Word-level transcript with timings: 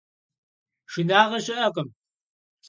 Шынагъэ 0.91 1.39
щыӀэкъым. 1.45 1.89